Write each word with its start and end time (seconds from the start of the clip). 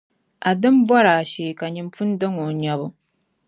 A 0.49 0.51
dima 0.61 0.85
bɔri 0.87 1.09
a 1.21 1.27
shee 1.31 1.57
ka 1.59 1.65
nyini 1.73 1.91
pun 1.95 2.09
daŋ 2.19 2.33
o 2.45 2.47
nyabu. 2.61 2.85